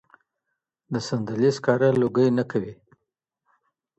د 0.93 0.95
صندلۍ 1.07 1.49
سکاره 1.57 1.89
لوګی 2.01 2.27
نه 2.37 2.43
کوي. 2.51 2.73